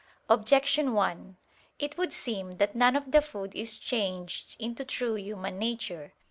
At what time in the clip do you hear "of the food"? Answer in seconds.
2.95-3.53